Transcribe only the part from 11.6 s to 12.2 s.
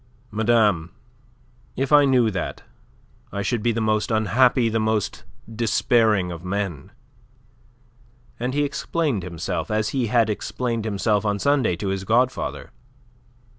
to his